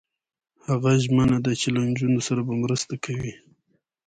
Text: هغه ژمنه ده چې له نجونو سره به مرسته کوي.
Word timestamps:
هغه 0.67 0.91
ژمنه 1.03 1.37
ده 1.45 1.51
چې 1.61 1.67
له 1.75 1.81
نجونو 1.89 2.19
سره 2.27 2.41
به 2.47 2.53
مرسته 2.63 2.93
کوي. 3.05 3.33